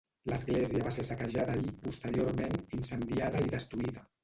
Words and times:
L'església 0.29 0.81
va 0.87 0.93
ser 0.95 1.05
saquejada 1.09 1.59
i, 1.65 1.69
posteriorment, 1.85 2.59
incendiada 2.81 3.47
i 3.47 3.55
destruïda. 3.55 4.07